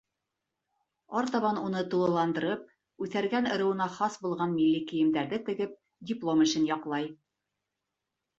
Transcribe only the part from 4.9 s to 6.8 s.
кейемдәрҙе тегеп, диплом эшен